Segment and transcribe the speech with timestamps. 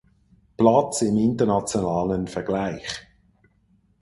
[0.57, 3.05] Platz im internationalen Vergleich.